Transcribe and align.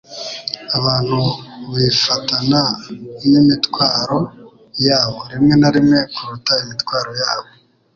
Abantu 0.77 1.19
bifatana 1.73 2.61
n'imitwaro 3.29 4.19
yabo 4.85 5.19
rimwe 5.31 5.53
na 5.61 5.69
rimwe 5.75 5.99
kuruta 6.13 6.53
imitwaro 6.63 7.11
yabo.” 7.21 7.49